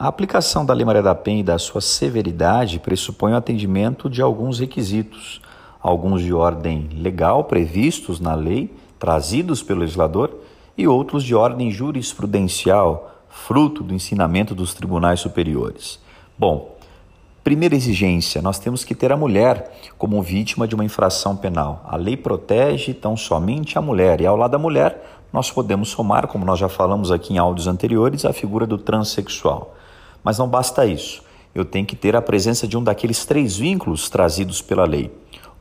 A 0.00 0.08
aplicação 0.08 0.64
da 0.64 0.72
Lei 0.72 0.82
Maria 0.82 1.02
da 1.02 1.14
Penha 1.14 1.40
e 1.40 1.42
da 1.42 1.58
sua 1.58 1.82
severidade 1.82 2.78
pressupõe 2.78 3.34
o 3.34 3.36
atendimento 3.36 4.08
de 4.08 4.22
alguns 4.22 4.58
requisitos, 4.58 5.42
alguns 5.78 6.22
de 6.22 6.32
ordem 6.32 6.88
legal 6.94 7.44
previstos 7.44 8.18
na 8.18 8.34
lei, 8.34 8.74
trazidos 8.98 9.62
pelo 9.62 9.80
legislador, 9.80 10.34
e 10.74 10.88
outros 10.88 11.22
de 11.22 11.34
ordem 11.34 11.70
jurisprudencial, 11.70 13.10
fruto 13.28 13.82
do 13.82 13.92
ensinamento 13.92 14.54
dos 14.54 14.72
tribunais 14.72 15.20
superiores. 15.20 16.00
Bom, 16.38 16.76
primeira 17.44 17.76
exigência, 17.76 18.40
nós 18.40 18.58
temos 18.58 18.82
que 18.82 18.94
ter 18.94 19.12
a 19.12 19.18
mulher 19.18 19.70
como 19.98 20.22
vítima 20.22 20.66
de 20.66 20.74
uma 20.74 20.82
infração 20.82 21.36
penal. 21.36 21.84
A 21.86 21.96
lei 21.96 22.16
protege 22.16 22.94
tão 22.94 23.18
somente 23.18 23.76
a 23.76 23.82
mulher, 23.82 24.22
e 24.22 24.26
ao 24.26 24.34
lado 24.34 24.52
da 24.52 24.58
mulher, 24.58 25.20
nós 25.30 25.50
podemos 25.50 25.90
somar, 25.90 26.26
como 26.26 26.42
nós 26.42 26.58
já 26.58 26.70
falamos 26.70 27.12
aqui 27.12 27.34
em 27.34 27.38
áudios 27.38 27.66
anteriores, 27.66 28.24
a 28.24 28.32
figura 28.32 28.66
do 28.66 28.78
transexual. 28.78 29.74
Mas 30.22 30.38
não 30.38 30.48
basta 30.48 30.86
isso. 30.86 31.22
Eu 31.54 31.64
tenho 31.64 31.86
que 31.86 31.96
ter 31.96 32.14
a 32.14 32.22
presença 32.22 32.66
de 32.66 32.76
um 32.76 32.82
daqueles 32.82 33.24
três 33.24 33.56
vínculos 33.56 34.08
trazidos 34.08 34.62
pela 34.62 34.84
lei: 34.84 35.10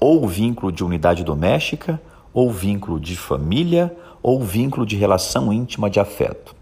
ou 0.00 0.26
vínculo 0.26 0.72
de 0.72 0.82
unidade 0.82 1.22
doméstica, 1.22 2.00
ou 2.32 2.50
vínculo 2.50 2.98
de 2.98 3.16
família, 3.16 3.96
ou 4.22 4.42
vínculo 4.42 4.84
de 4.84 4.96
relação 4.96 5.52
íntima 5.52 5.88
de 5.88 6.00
afeto. 6.00 6.54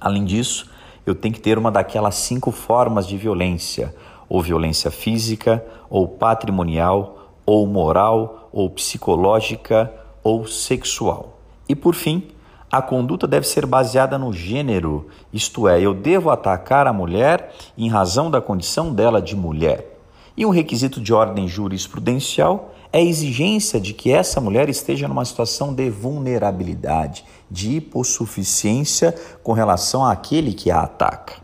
Além 0.00 0.24
disso, 0.24 0.70
eu 1.04 1.14
tenho 1.14 1.34
que 1.34 1.40
ter 1.40 1.58
uma 1.58 1.70
daquelas 1.70 2.14
cinco 2.14 2.50
formas 2.50 3.06
de 3.06 3.16
violência: 3.16 3.94
ou 4.28 4.40
violência 4.40 4.90
física, 4.90 5.64
ou 5.90 6.06
patrimonial, 6.06 7.32
ou 7.44 7.66
moral, 7.66 8.48
ou 8.52 8.70
psicológica, 8.70 9.92
ou 10.22 10.46
sexual. 10.46 11.38
E 11.68 11.74
por 11.74 11.94
fim, 11.94 12.28
a 12.76 12.82
conduta 12.82 13.24
deve 13.24 13.46
ser 13.46 13.66
baseada 13.66 14.18
no 14.18 14.32
gênero, 14.32 15.06
isto 15.32 15.68
é, 15.68 15.80
eu 15.80 15.94
devo 15.94 16.28
atacar 16.28 16.88
a 16.88 16.92
mulher 16.92 17.54
em 17.78 17.88
razão 17.88 18.28
da 18.28 18.40
condição 18.40 18.92
dela 18.92 19.22
de 19.22 19.36
mulher. 19.36 19.96
E 20.36 20.44
um 20.44 20.50
requisito 20.50 21.00
de 21.00 21.14
ordem 21.14 21.46
jurisprudencial 21.46 22.74
é 22.92 22.98
a 22.98 23.02
exigência 23.02 23.80
de 23.80 23.94
que 23.94 24.10
essa 24.10 24.40
mulher 24.40 24.68
esteja 24.68 25.06
numa 25.06 25.24
situação 25.24 25.72
de 25.72 25.88
vulnerabilidade, 25.88 27.24
de 27.48 27.76
hipossuficiência 27.76 29.14
com 29.40 29.52
relação 29.52 30.04
àquele 30.04 30.52
que 30.52 30.68
a 30.68 30.80
ataca. 30.80 31.43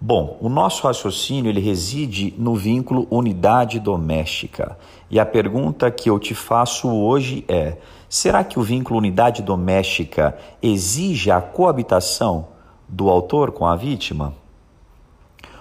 Bom, 0.00 0.38
o 0.40 0.48
nosso 0.48 0.86
raciocínio 0.86 1.50
ele 1.50 1.60
reside 1.60 2.32
no 2.38 2.54
vínculo 2.54 3.08
unidade 3.10 3.80
doméstica. 3.80 4.78
E 5.10 5.18
a 5.18 5.26
pergunta 5.26 5.90
que 5.90 6.08
eu 6.08 6.20
te 6.20 6.36
faço 6.36 6.88
hoje 6.88 7.44
é: 7.48 7.78
Será 8.08 8.44
que 8.44 8.60
o 8.60 8.62
vínculo 8.62 9.00
unidade 9.00 9.42
doméstica 9.42 10.38
exige 10.62 11.32
a 11.32 11.40
coabitação 11.40 12.46
do 12.88 13.10
autor 13.10 13.50
com 13.50 13.66
a 13.66 13.74
vítima? 13.74 14.34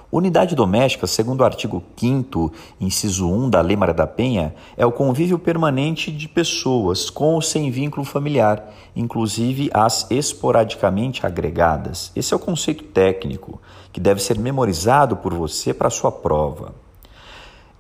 Unidade 0.10 0.56
doméstica, 0.56 1.06
segundo 1.06 1.42
o 1.42 1.44
artigo 1.44 1.84
5 1.98 2.54
inciso 2.80 3.30
1 3.30 3.50
da 3.50 3.60
Lei 3.60 3.76
Maria 3.76 3.94
da 3.94 4.08
Penha, 4.08 4.56
é 4.78 4.86
o 4.86 4.92
convívio 4.92 5.38
permanente 5.38 6.10
de 6.10 6.30
pessoas 6.30 7.10
com 7.10 7.34
ou 7.34 7.42
sem 7.42 7.70
vínculo 7.70 8.06
familiar, 8.06 8.74
inclusive 8.96 9.70
as 9.74 10.10
esporadicamente 10.10 11.26
agregadas. 11.26 12.14
Esse 12.16 12.34
é 12.34 12.38
o 12.38 12.40
conceito 12.40 12.86
técnico 12.86 13.62
que 13.92 14.00
deve 14.00 14.22
ser 14.22 14.40
memorizado 14.40 15.18
por 15.18 15.34
você 15.34 15.74
para 15.74 15.90
sua 15.90 16.12
prova. 16.12 16.74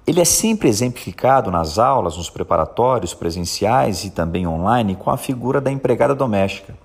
Ele 0.05 0.19
é 0.19 0.25
sempre 0.25 0.67
exemplificado 0.67 1.49
nas 1.49 1.79
aulas, 1.79 2.17
nos 2.17 2.29
preparatórios 2.29 3.13
presenciais 3.13 4.03
e 4.03 4.09
também 4.09 4.45
online 4.45 4.97
com 4.97 5.09
a 5.09 5.17
figura 5.17 5.61
da 5.61 5.71
empregada 5.71 6.13
doméstica, 6.13 6.77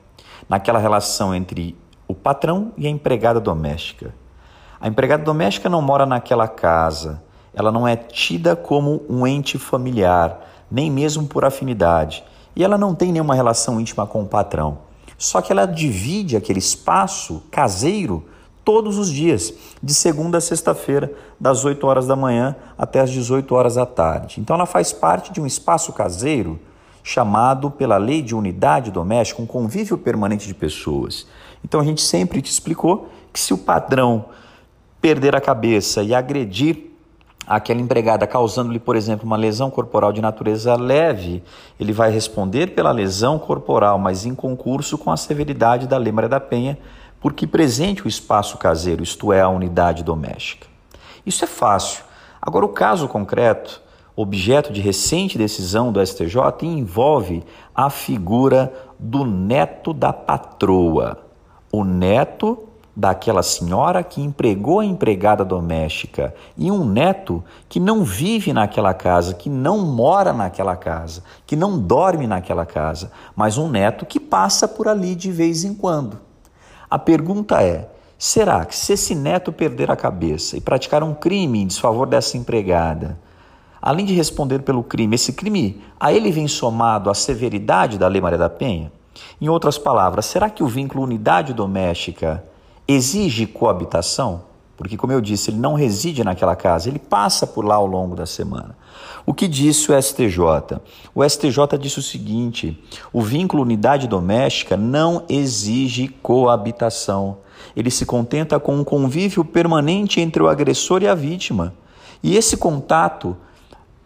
naquela 0.48 0.78
relação 0.78 1.34
entre 1.34 1.76
o 2.06 2.14
patrão 2.14 2.70
e 2.78 2.86
a 2.86 2.90
empregada 2.90 3.40
doméstica. 3.40 4.21
A 4.82 4.88
empregada 4.88 5.22
doméstica 5.22 5.68
não 5.68 5.80
mora 5.80 6.04
naquela 6.04 6.48
casa, 6.48 7.22
ela 7.54 7.70
não 7.70 7.86
é 7.86 7.94
tida 7.94 8.56
como 8.56 9.00
um 9.08 9.24
ente 9.24 9.56
familiar, 9.56 10.40
nem 10.68 10.90
mesmo 10.90 11.24
por 11.24 11.44
afinidade, 11.44 12.24
e 12.56 12.64
ela 12.64 12.76
não 12.76 12.92
tem 12.92 13.12
nenhuma 13.12 13.36
relação 13.36 13.80
íntima 13.80 14.08
com 14.08 14.22
o 14.22 14.26
patrão. 14.26 14.78
Só 15.16 15.40
que 15.40 15.52
ela 15.52 15.66
divide 15.66 16.36
aquele 16.36 16.58
espaço 16.58 17.44
caseiro 17.48 18.24
todos 18.64 18.98
os 18.98 19.08
dias, 19.08 19.54
de 19.80 19.94
segunda 19.94 20.38
a 20.38 20.40
sexta-feira, 20.40 21.12
das 21.38 21.64
8 21.64 21.86
horas 21.86 22.08
da 22.08 22.16
manhã 22.16 22.56
até 22.76 22.98
as 22.98 23.10
18 23.12 23.54
horas 23.54 23.76
da 23.76 23.86
tarde. 23.86 24.40
Então 24.40 24.56
ela 24.56 24.66
faz 24.66 24.92
parte 24.92 25.32
de 25.32 25.40
um 25.40 25.46
espaço 25.46 25.92
caseiro 25.92 26.58
chamado 27.04 27.70
pela 27.70 27.98
lei 27.98 28.20
de 28.20 28.34
unidade 28.34 28.90
doméstica, 28.90 29.42
um 29.42 29.46
convívio 29.46 29.96
permanente 29.96 30.48
de 30.48 30.54
pessoas. 30.54 31.24
Então 31.64 31.78
a 31.78 31.84
gente 31.84 32.00
sempre 32.00 32.42
te 32.42 32.50
explicou 32.50 33.08
que 33.32 33.38
se 33.38 33.54
o 33.54 33.58
padrão 33.58 34.24
perder 35.02 35.34
a 35.34 35.40
cabeça 35.40 36.02
e 36.02 36.14
agredir 36.14 36.92
aquela 37.44 37.80
empregada, 37.80 38.24
causando-lhe, 38.24 38.78
por 38.78 38.94
exemplo, 38.94 39.26
uma 39.26 39.36
lesão 39.36 39.68
corporal 39.68 40.12
de 40.12 40.22
natureza 40.22 40.76
leve, 40.76 41.42
ele 41.78 41.92
vai 41.92 42.10
responder 42.10 42.68
pela 42.68 42.92
lesão 42.92 43.36
corporal, 43.36 43.98
mas 43.98 44.24
em 44.24 44.34
concurso 44.34 44.96
com 44.96 45.10
a 45.10 45.16
severidade 45.16 45.88
da 45.88 45.98
Lei 45.98 46.12
Maria 46.12 46.28
da 46.28 46.40
Penha, 46.40 46.78
porque 47.20 47.46
presente 47.46 48.04
o 48.04 48.08
espaço 48.08 48.56
caseiro, 48.58 49.02
isto 49.02 49.32
é, 49.32 49.40
a 49.40 49.48
unidade 49.48 50.04
doméstica. 50.04 50.68
Isso 51.26 51.44
é 51.44 51.48
fácil. 51.48 52.04
Agora, 52.40 52.64
o 52.64 52.68
caso 52.70 53.08
concreto, 53.08 53.82
objeto 54.14 54.72
de 54.72 54.80
recente 54.80 55.36
decisão 55.36 55.92
do 55.92 56.04
STJ, 56.04 56.36
envolve 56.62 57.42
a 57.74 57.90
figura 57.90 58.72
do 58.98 59.24
neto 59.24 59.92
da 59.92 60.12
patroa. 60.12 61.18
O 61.72 61.84
neto 61.84 62.68
daquela 62.94 63.42
senhora 63.42 64.02
que 64.02 64.20
empregou 64.20 64.80
a 64.80 64.84
empregada 64.84 65.44
doméstica 65.44 66.34
e 66.56 66.70
um 66.70 66.84
neto 66.84 67.42
que 67.68 67.80
não 67.80 68.04
vive 68.04 68.52
naquela 68.52 68.92
casa, 68.92 69.32
que 69.32 69.48
não 69.48 69.78
mora 69.78 70.32
naquela 70.32 70.76
casa, 70.76 71.22
que 71.46 71.56
não 71.56 71.78
dorme 71.78 72.26
naquela 72.26 72.66
casa, 72.66 73.10
mas 73.34 73.56
um 73.56 73.68
neto 73.68 74.04
que 74.04 74.20
passa 74.20 74.68
por 74.68 74.88
ali 74.88 75.14
de 75.14 75.32
vez 75.32 75.64
em 75.64 75.74
quando. 75.74 76.20
A 76.90 76.98
pergunta 76.98 77.62
é: 77.62 77.88
será 78.18 78.66
que 78.66 78.76
se 78.76 78.92
esse 78.92 79.14
neto 79.14 79.50
perder 79.50 79.90
a 79.90 79.96
cabeça 79.96 80.58
e 80.58 80.60
praticar 80.60 81.02
um 81.02 81.14
crime 81.14 81.62
em 81.62 81.66
desfavor 81.66 82.06
dessa 82.06 82.36
empregada, 82.36 83.18
além 83.80 84.04
de 84.04 84.14
responder 84.14 84.58
pelo 84.60 84.82
crime, 84.82 85.14
esse 85.14 85.32
crime 85.32 85.82
a 85.98 86.12
ele 86.12 86.30
vem 86.30 86.46
somado 86.46 87.08
a 87.08 87.14
severidade 87.14 87.96
da 87.96 88.06
Lei 88.06 88.20
Maria 88.20 88.38
da 88.38 88.50
Penha? 88.50 88.92
Em 89.40 89.48
outras 89.48 89.78
palavras, 89.78 90.26
será 90.26 90.50
que 90.50 90.62
o 90.62 90.68
vínculo 90.68 91.02
unidade 91.02 91.52
doméstica 91.52 92.44
exige 92.86 93.46
coabitação? 93.46 94.42
Porque, 94.76 94.96
como 94.96 95.12
eu 95.12 95.20
disse, 95.20 95.50
ele 95.50 95.58
não 95.58 95.74
reside 95.74 96.24
naquela 96.24 96.56
casa, 96.56 96.88
ele 96.88 96.98
passa 96.98 97.46
por 97.46 97.64
lá 97.64 97.76
ao 97.76 97.86
longo 97.86 98.16
da 98.16 98.26
semana. 98.26 98.76
O 99.24 99.32
que 99.32 99.46
disse 99.46 99.92
o 99.92 100.02
STJ? 100.02 100.80
O 101.14 101.22
STJ 101.22 101.78
disse 101.80 101.98
o 102.00 102.02
seguinte: 102.02 102.82
o 103.12 103.22
vínculo 103.22 103.62
unidade 103.62 104.08
doméstica 104.08 104.76
não 104.76 105.24
exige 105.28 106.08
coabitação. 106.08 107.38
Ele 107.76 107.90
se 107.90 108.04
contenta 108.04 108.58
com 108.58 108.74
um 108.74 108.82
convívio 108.82 109.44
permanente 109.44 110.20
entre 110.20 110.42
o 110.42 110.48
agressor 110.48 111.02
e 111.02 111.08
a 111.08 111.14
vítima. 111.14 111.74
E 112.22 112.36
esse 112.36 112.56
contato, 112.56 113.36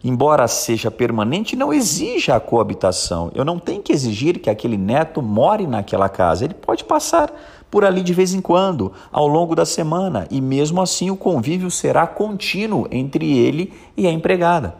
embora 0.07 0.47
seja 0.47 0.89
permanente, 0.89 1.55
não 1.55 1.73
exige 1.73 2.31
a 2.31 2.39
coabitação. 2.39 3.29
Eu 3.35 3.43
não 3.43 3.59
tenho 3.59 3.81
que 3.81 3.91
exigir 3.91 4.39
que 4.39 4.49
aquele 4.49 4.77
neto 4.77 5.21
more 5.21 5.67
naquela 5.67 6.07
casa. 6.07 6.45
Ele 6.45 6.53
pode 6.53 6.85
passar 6.85 7.31
por 7.69 7.83
ali 7.83 8.01
de 8.01 8.13
vez 8.13 8.33
em 8.33 8.39
quando, 8.39 8.93
ao 9.11 9.27
longo 9.27 9.53
da 9.53 9.65
semana, 9.65 10.25
e 10.31 10.39
mesmo 10.39 10.81
assim 10.81 11.09
o 11.09 11.17
convívio 11.17 11.69
será 11.69 12.07
contínuo 12.07 12.87
entre 12.89 13.37
ele 13.37 13.73
e 13.97 14.07
a 14.07 14.11
empregada. 14.11 14.75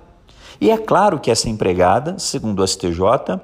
E 0.62 0.72
é 0.72 0.78
claro 0.78 1.20
que 1.20 1.30
essa 1.30 1.50
empregada, 1.50 2.18
segundo 2.18 2.62
o 2.62 2.68
STJ, 2.68 3.40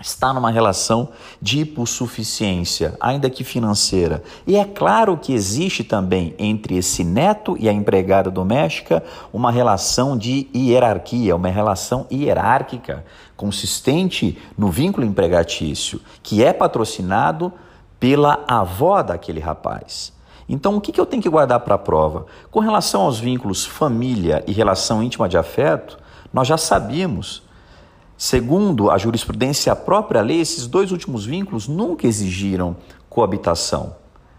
está 0.00 0.32
numa 0.32 0.50
relação 0.50 1.08
de 1.40 1.60
hipossuficiência, 1.60 2.96
ainda 3.00 3.30
que 3.30 3.42
financeira. 3.42 4.22
E 4.46 4.56
é 4.56 4.64
claro 4.64 5.16
que 5.16 5.32
existe 5.32 5.82
também 5.82 6.34
entre 6.38 6.76
esse 6.76 7.02
neto 7.02 7.56
e 7.58 7.68
a 7.68 7.72
empregada 7.72 8.30
doméstica 8.30 9.02
uma 9.32 9.50
relação 9.50 10.16
de 10.16 10.48
hierarquia, 10.54 11.34
uma 11.34 11.48
relação 11.48 12.06
hierárquica, 12.12 13.04
consistente 13.36 14.38
no 14.56 14.70
vínculo 14.70 15.06
empregatício, 15.06 16.00
que 16.22 16.44
é 16.44 16.52
patrocinado 16.52 17.52
pela 17.98 18.44
avó 18.46 19.02
daquele 19.02 19.40
rapaz. 19.40 20.12
Então, 20.48 20.76
o 20.76 20.80
que, 20.80 20.98
eu 20.98 21.06
tenho 21.06 21.22
que 21.22 21.28
guardar 21.28 21.60
para 21.60 21.74
a 21.74 21.78
prova? 21.78 22.26
Com 22.50 22.60
relação 22.60 23.02
aos 23.02 23.18
vínculos 23.18 23.64
família 23.64 24.44
e 24.46 24.52
relação 24.52 25.02
íntima 25.02 25.28
de 25.28 25.36
afeto, 25.36 25.98
nós 26.32 26.46
já 26.46 26.56
sabíamos, 26.56 27.42
segundo 28.16 28.90
a 28.90 28.98
jurisprudência 28.98 29.70
e 29.70 29.72
a 29.72 29.76
própria 29.76 30.20
lei, 30.20 30.40
esses 30.40 30.66
dois 30.66 30.92
últimos 30.92 31.24
vínculos 31.26 31.68
nunca 31.68 32.06
exigiram 32.06 32.76
coabitação. 33.08 33.94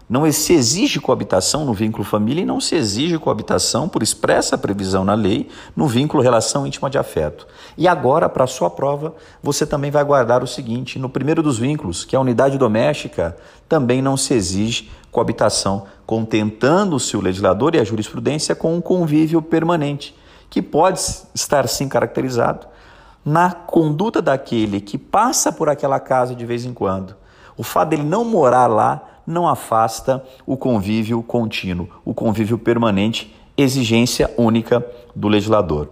Não 0.08 0.30
se 0.32 0.54
exige 0.54 1.00
coabitação 1.00 1.66
no 1.66 1.74
vínculo 1.74 2.02
família 2.02 2.40
e 2.40 2.46
não 2.46 2.62
se 2.62 2.74
exige 2.74 3.18
coabitação, 3.18 3.90
por 3.90 4.02
expressa 4.02 4.56
previsão 4.56 5.04
na 5.04 5.12
lei, 5.12 5.48
no 5.76 5.86
vínculo 5.86 6.22
relação 6.22 6.66
íntima 6.66 6.88
de 6.88 6.96
afeto. 6.96 7.46
E 7.76 7.86
agora, 7.86 8.26
para 8.26 8.46
sua 8.46 8.70
prova, 8.70 9.14
você 9.42 9.66
também 9.66 9.90
vai 9.90 10.02
guardar 10.02 10.42
o 10.42 10.46
seguinte: 10.46 10.98
no 10.98 11.10
primeiro 11.10 11.42
dos 11.42 11.58
vínculos, 11.58 12.06
que 12.06 12.16
é 12.16 12.18
a 12.18 12.22
unidade 12.22 12.56
doméstica, 12.56 13.36
também 13.68 14.00
não 14.00 14.16
se 14.16 14.32
exige 14.32 14.90
coabitação, 15.12 15.84
contentando-se 16.06 17.14
o 17.14 17.20
legislador 17.20 17.74
e 17.74 17.78
a 17.78 17.84
jurisprudência 17.84 18.54
com 18.54 18.74
um 18.74 18.80
convívio 18.80 19.42
permanente, 19.42 20.16
que 20.48 20.62
pode 20.62 21.00
estar 21.34 21.68
sim 21.68 21.86
caracterizado 21.86 22.66
na 23.28 23.52
conduta 23.52 24.22
daquele 24.22 24.80
que 24.80 24.96
passa 24.96 25.52
por 25.52 25.68
aquela 25.68 26.00
casa 26.00 26.34
de 26.34 26.46
vez 26.46 26.64
em 26.64 26.72
quando. 26.72 27.14
O 27.58 27.62
fato 27.62 27.90
dele 27.90 28.02
não 28.02 28.24
morar 28.24 28.66
lá 28.66 29.02
não 29.26 29.46
afasta 29.46 30.24
o 30.46 30.56
convívio 30.56 31.22
contínuo, 31.22 31.86
o 32.06 32.14
convívio 32.14 32.56
permanente, 32.56 33.36
exigência 33.54 34.32
única 34.38 34.82
do 35.14 35.28
legislador. 35.28 35.90